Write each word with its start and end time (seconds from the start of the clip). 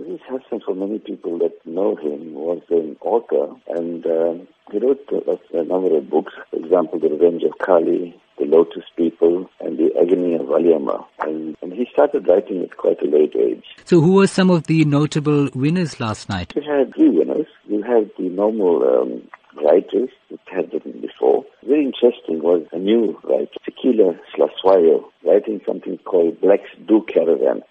Aziz 0.00 0.20
Hassim, 0.28 0.60
for 0.60 0.74
many 0.74 0.98
people 0.98 1.38
that 1.38 1.54
know 1.64 1.96
him, 1.96 2.32
was 2.34 2.62
an 2.70 2.96
author 3.00 3.54
and 3.68 4.06
uh, 4.06 4.34
he 4.70 4.78
wrote 4.78 5.06
a, 5.12 5.58
a, 5.58 5.64
number 5.64 5.96
of 5.96 6.08
books. 6.08 6.32
For 6.50 6.56
example, 6.56 6.98
The 6.98 7.08
Revenge 7.08 7.42
of 7.42 7.58
Kali, 7.58 8.18
The 8.38 8.44
Lotus 8.44 8.84
People, 8.96 9.50
and 9.60 9.78
The 9.78 9.90
Agony 10.00 10.34
of 10.34 10.42
Valliamma. 10.42 11.04
And, 11.20 11.56
and 11.60 11.72
he 11.72 11.86
started 11.92 12.28
writing 12.28 12.62
at 12.62 12.76
quite 12.76 13.02
a 13.02 13.06
late 13.06 13.34
age. 13.36 13.64
So 13.84 14.00
who 14.00 14.14
were 14.14 14.26
some 14.26 14.50
of 14.50 14.66
the 14.68 14.84
notable 14.84 15.48
winners 15.54 16.00
last 16.00 16.28
night? 16.28 16.54
We 16.54 16.64
had 16.64 16.94
three 16.94 17.10
winners. 17.10 17.46
We 17.68 17.82
had 17.82 18.10
the 18.16 18.28
normal 18.28 18.82
um, 18.82 19.22
writers 19.62 20.10
that 20.30 20.40
had 20.46 20.72
written 20.72 21.00
before. 21.00 21.44
Very 21.66 21.84
interesting 21.84 22.42
was 22.42 22.66
a 22.72 22.78
new 22.78 23.18
writer, 23.24 23.50
Tequila 23.64 24.14
Slaswayo, 24.34 25.04
writing 25.24 25.60
something 25.66 25.98
called 25.98 26.40
Black's 26.40 26.70
Do 26.86 27.02
Caravan. 27.02 27.62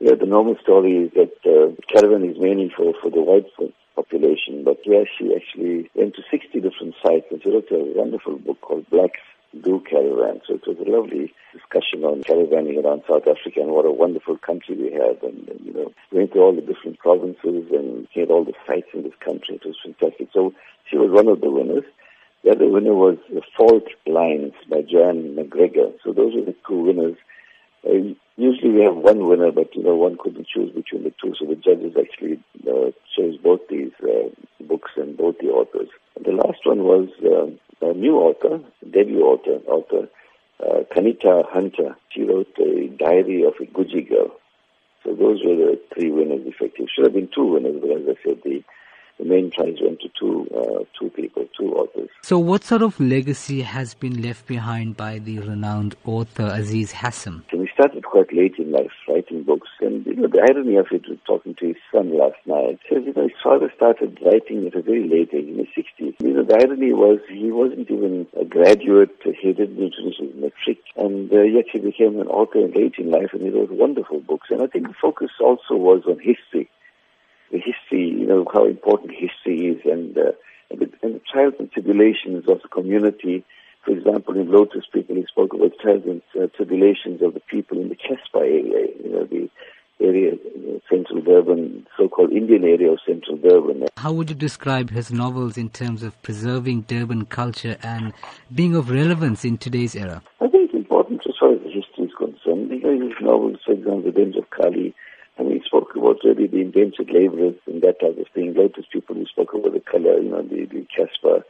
Yeah, 0.00 0.14
the 0.14 0.26
normal 0.26 0.56
story 0.62 0.92
is 0.94 1.10
that 1.14 1.34
uh, 1.42 1.74
caravan 1.92 2.22
is 2.22 2.38
mainly 2.38 2.70
for, 2.74 2.94
for 3.02 3.10
the 3.10 3.20
white 3.20 3.50
population, 3.96 4.62
but 4.62 4.78
here 4.84 5.04
she 5.18 5.34
actually 5.34 5.90
went 5.94 6.14
to 6.14 6.22
60 6.30 6.60
different 6.60 6.94
sites 7.02 7.26
and 7.32 7.42
she 7.42 7.50
wrote 7.50 7.66
a 7.72 7.98
wonderful 7.98 8.38
book 8.38 8.60
called 8.60 8.88
Blacks 8.90 9.18
Do 9.60 9.82
Caravan. 9.90 10.40
So 10.46 10.54
it 10.54 10.66
was 10.68 10.78
a 10.78 10.88
lovely 10.88 11.34
discussion 11.52 12.04
on 12.04 12.22
caravanning 12.22 12.78
around 12.78 13.02
South 13.10 13.26
Africa 13.26 13.58
and 13.58 13.70
what 13.70 13.86
a 13.86 13.90
wonderful 13.90 14.38
country 14.38 14.76
we 14.76 14.92
have 14.92 15.20
and, 15.24 15.48
and 15.48 15.66
you 15.66 15.74
know, 15.74 15.92
went 16.12 16.32
to 16.34 16.38
all 16.38 16.54
the 16.54 16.62
different 16.62 17.00
provinces 17.00 17.66
and 17.74 18.06
had 18.14 18.30
all 18.30 18.44
the 18.44 18.54
sites 18.68 18.94
in 18.94 19.02
this 19.02 19.18
country. 19.18 19.56
It 19.56 19.66
was 19.66 19.82
fantastic. 19.82 20.28
So 20.32 20.54
she 20.88 20.96
was 20.96 21.10
one 21.10 21.26
of 21.26 21.40
the 21.40 21.50
winners. 21.50 21.84
The 22.44 22.52
other 22.52 22.68
winner 22.68 22.94
was 22.94 23.18
The 23.34 23.42
Fault 23.56 23.88
Lines 24.06 24.54
by 24.70 24.82
Joanne 24.82 25.34
Macgregor. 25.34 25.90
So 26.04 26.12
those 26.12 26.36
were 26.36 26.46
the 26.46 26.54
two 26.68 26.86
winners. 26.86 27.16
Uh, 27.84 28.14
usually 28.38 28.70
we 28.70 28.82
have 28.82 28.96
one 28.96 29.26
winner, 29.26 29.50
but 29.50 29.74
you 29.74 29.82
know 29.82 29.96
one 29.96 30.16
couldn't 30.16 30.46
choose 30.46 30.72
between 30.72 31.02
the 31.02 31.12
two, 31.20 31.34
so 31.38 31.44
the 31.44 31.56
judges 31.56 31.94
actually 31.98 32.40
uh, 32.66 32.90
chose 33.14 33.36
both 33.42 33.60
these 33.68 33.92
uh, 34.02 34.30
books 34.64 34.92
and 34.96 35.16
both 35.16 35.36
the 35.38 35.48
authors. 35.48 35.88
And 36.16 36.24
the 36.24 36.32
last 36.32 36.64
one 36.64 36.84
was 36.84 37.08
uh, 37.22 37.86
a 37.86 37.92
new 37.92 38.16
author, 38.16 38.60
debut 38.88 39.22
author, 39.22 39.58
author 39.66 40.08
uh, 40.60 40.84
Kanita 40.94 41.48
Hunter. 41.50 41.96
She 42.10 42.22
wrote 42.22 42.54
a 42.58 42.88
diary 42.88 43.44
of 43.44 43.54
a 43.60 43.66
Guji 43.66 44.08
girl. 44.08 44.30
So 45.04 45.14
those 45.14 45.42
were 45.44 45.56
the 45.56 45.80
three 45.94 46.10
winners, 46.10 46.46
effective. 46.46 46.86
Should 46.94 47.04
have 47.04 47.14
been 47.14 47.30
two 47.34 47.44
winners, 47.44 47.76
but 47.80 47.90
as 47.90 48.16
I 48.16 48.22
said, 48.24 48.42
the 48.44 48.62
the 49.18 49.24
main 49.24 49.50
prize 49.50 49.76
went 49.80 50.00
to 50.00 50.08
two 50.18 50.46
uh, 50.54 50.84
two 50.98 51.10
people, 51.10 51.46
two 51.58 51.72
authors. 51.74 52.08
So, 52.22 52.38
what 52.38 52.64
sort 52.64 52.82
of 52.82 52.98
legacy 53.00 53.62
has 53.62 53.94
been 53.94 54.22
left 54.22 54.46
behind 54.46 54.96
by 54.96 55.18
the 55.18 55.38
renowned 55.40 55.96
author 56.04 56.50
Aziz 56.52 56.92
Hassim? 56.92 57.44
So 57.50 57.60
he 57.60 57.68
started 57.72 58.04
quite 58.04 58.32
late 58.32 58.54
in 58.58 58.72
life 58.72 58.92
writing 59.08 59.42
books, 59.44 59.68
and 59.80 60.04
you 60.06 60.16
know 60.16 60.28
the 60.28 60.42
irony 60.50 60.76
of 60.76 60.86
it 60.90 61.08
was 61.08 61.18
talking 61.26 61.54
to 61.56 61.68
his 61.68 61.76
son 61.92 62.16
last 62.16 62.38
night. 62.46 62.78
Says 62.88 63.04
you 63.06 63.12
know 63.14 63.22
his 63.22 63.38
father 63.42 63.72
started 63.76 64.18
writing 64.24 64.66
at 64.66 64.74
a 64.74 64.82
very 64.82 65.08
late 65.08 65.30
age, 65.32 65.48
in 65.48 65.58
his 65.58 65.68
sixties. 65.74 66.14
You 66.20 66.34
know 66.34 66.44
the 66.44 66.58
irony 66.60 66.92
was 66.92 67.20
he 67.28 67.50
wasn't 67.50 67.90
even 67.90 68.26
a 68.38 68.44
graduate. 68.44 69.16
He 69.24 69.52
didn't 69.52 69.76
finish 69.76 70.18
his 70.18 70.34
matric, 70.34 70.78
and 70.96 71.32
uh, 71.32 71.42
yet 71.42 71.66
he 71.72 71.78
became 71.78 72.20
an 72.20 72.28
author 72.28 72.60
late 72.60 72.94
in 72.98 73.10
life, 73.10 73.30
and 73.32 73.42
he 73.42 73.50
wrote 73.50 73.70
wonderful 73.70 74.20
books. 74.20 74.48
And 74.50 74.62
I 74.62 74.66
think 74.66 74.88
the 74.88 74.94
focus 75.00 75.30
also 75.40 75.74
was 75.74 76.02
on 76.06 76.18
history 76.18 76.57
the 76.57 76.57
know, 78.28 78.46
how 78.52 78.66
important 78.66 79.12
history 79.12 79.68
is 79.68 79.80
and, 79.84 80.16
uh, 80.16 80.32
and, 80.70 80.80
the, 80.80 80.90
and 81.02 81.14
the 81.16 81.20
trials 81.30 81.54
and 81.58 81.70
tribulations 81.72 82.44
of 82.48 82.62
the 82.62 82.68
community. 82.68 83.44
For 83.84 83.92
example, 83.92 84.36
in 84.36 84.50
Lotus 84.50 84.84
People, 84.92 85.16
he 85.16 85.24
spoke 85.26 85.54
about 85.54 85.72
trials 85.80 86.04
and 86.06 86.22
uh, 86.38 86.48
tribulations 86.56 87.22
of 87.22 87.34
the 87.34 87.40
people 87.40 87.80
in 87.80 87.88
the 87.88 87.96
Casbah 87.96 88.40
area, 88.40 88.88
you 89.02 89.10
know, 89.10 89.24
the 89.24 89.48
area, 90.00 90.32
you 90.32 90.66
know, 90.66 90.80
central 90.88 91.20
Durban, 91.20 91.86
so-called 91.96 92.32
Indian 92.32 92.64
area 92.64 92.92
of 92.92 92.98
central 93.06 93.36
Durban. 93.36 93.86
How 93.96 94.12
would 94.12 94.30
you 94.30 94.36
describe 94.36 94.90
his 94.90 95.10
novels 95.10 95.56
in 95.56 95.70
terms 95.70 96.02
of 96.02 96.20
preserving 96.22 96.82
Durban 96.82 97.26
culture 97.26 97.76
and 97.82 98.12
being 98.54 98.76
of 98.76 98.90
relevance 98.90 99.44
in 99.44 99.58
today's 99.58 99.96
era? 99.96 100.22
I 100.40 100.48
think 100.48 100.66
it's 100.66 100.74
important 100.74 101.22
as 101.26 101.34
far 101.40 101.52
as 101.52 101.60
the 101.62 101.70
history 101.70 102.04
is 102.04 102.14
concerned, 102.16 102.68
because 102.68 103.00
his 103.00 103.12
novels, 103.20 103.58
for 103.64 103.72
example, 103.72 104.02
The 104.02 104.10
Revenge 104.12 104.36
of 104.36 104.50
Kali, 104.50 104.94
and 105.36 105.48
we 105.48 105.57
spoke 105.68 105.94
about 105.94 106.24
really 106.24 106.46
the 106.46 106.60
indentured 106.60 107.10
laborers 107.10 107.54
and 107.66 107.82
that 107.82 108.00
type 108.00 108.18
of 108.18 108.26
thing. 108.34 108.54
Lotus 108.54 108.86
people, 108.92 109.16
we 109.16 109.26
spoke 109.26 109.52
about 109.54 109.72
the 109.72 109.80
color, 109.80 110.18
you 110.18 110.30
know, 110.30 110.42
the, 110.42 110.64
the 110.64 110.86
Casbah, 110.96 111.44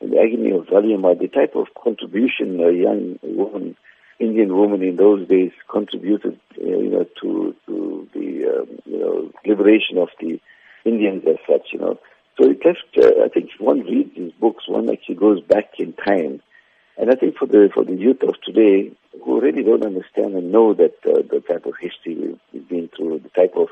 and 0.00 0.12
the 0.12 0.18
agony 0.18 0.50
of 0.50 0.66
Valliamma, 0.66 1.18
the 1.18 1.28
type 1.28 1.54
of 1.54 1.66
contribution 1.82 2.60
a 2.60 2.72
young 2.72 3.18
woman, 3.22 3.76
Indian 4.18 4.56
woman 4.56 4.82
in 4.82 4.96
those 4.96 5.26
days 5.28 5.52
contributed, 5.70 6.38
uh, 6.60 6.64
you 6.64 6.90
know, 6.90 7.06
to, 7.22 7.54
to 7.66 8.08
the, 8.12 8.28
um, 8.52 8.78
you 8.86 8.98
know, 8.98 9.30
liberation 9.46 9.98
of 9.98 10.08
the 10.20 10.40
Indians 10.84 11.22
as 11.28 11.36
such, 11.48 11.68
you 11.72 11.78
know. 11.78 11.98
So 12.38 12.50
it 12.50 12.64
left, 12.64 12.98
uh, 12.98 13.24
I 13.24 13.28
think 13.28 13.50
one 13.58 13.80
reads 13.80 14.14
these 14.16 14.32
books, 14.40 14.64
one 14.68 14.90
actually 14.90 15.16
goes 15.16 15.40
back 15.42 15.72
in 15.78 15.92
time. 15.92 16.40
And 16.96 17.10
I 17.10 17.14
think 17.14 17.36
for 17.36 17.46
the, 17.46 17.70
for 17.72 17.84
the 17.84 17.94
youth 17.94 18.22
of 18.22 18.34
today, 18.42 18.92
who 19.24 19.40
really 19.40 19.62
don't 19.62 19.84
understand 19.84 20.34
and 20.34 20.52
know 20.52 20.74
that 20.74 20.94
uh, 21.06 21.22
the 21.30 21.42
type 21.46 21.66
of 21.66 21.74
history 21.80 22.36
we've, 22.52 22.68
been 22.68 22.88
through, 22.96 23.20
the 23.20 23.28
type 23.30 23.54
of 23.56 23.68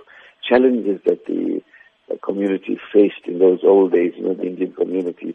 challenges 0.48 1.00
that 1.04 1.24
the 1.26 1.62
uh, 2.10 2.16
community 2.22 2.78
faced 2.92 3.26
in 3.26 3.38
those 3.38 3.60
old 3.64 3.92
days, 3.92 4.12
you 4.16 4.24
know, 4.24 4.34
the 4.34 4.46
Indian 4.46 4.72
communities. 4.72 5.34